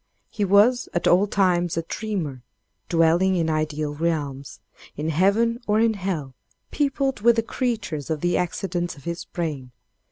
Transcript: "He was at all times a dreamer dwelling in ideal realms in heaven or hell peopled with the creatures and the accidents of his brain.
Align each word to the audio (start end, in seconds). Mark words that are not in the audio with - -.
"He 0.31 0.43
was 0.43 0.89
at 0.95 1.07
all 1.07 1.27
times 1.27 1.77
a 1.77 1.83
dreamer 1.83 2.41
dwelling 2.89 3.35
in 3.35 3.51
ideal 3.51 3.93
realms 3.93 4.59
in 4.97 5.09
heaven 5.09 5.59
or 5.67 5.79
hell 5.79 6.33
peopled 6.71 7.21
with 7.21 7.35
the 7.35 7.43
creatures 7.43 8.09
and 8.09 8.19
the 8.19 8.35
accidents 8.35 8.95
of 8.97 9.03
his 9.03 9.25
brain. 9.25 9.69